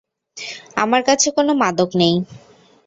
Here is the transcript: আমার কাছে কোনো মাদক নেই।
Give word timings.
আমার 0.77 1.01
কাছে 1.07 1.27
কোনো 1.37 1.51
মাদক 1.61 1.89
নেই। 2.01 2.15